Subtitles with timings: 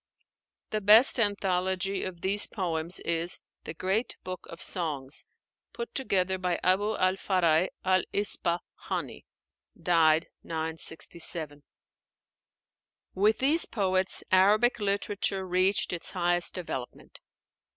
[0.71, 5.25] The best anthology of these poems is 'The Great Book of Songs,'
[5.73, 9.25] put together by Abu al Fáraj al Ispa háni
[9.79, 11.61] (died 967).
[13.13, 17.19] With these poets Arabic literature reached its highest development.